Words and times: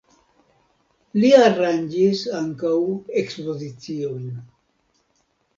Li 1.23 1.31
aranĝis 1.41 2.23
ankaŭ 2.39 2.73
ekspoziciojn. 3.23 4.27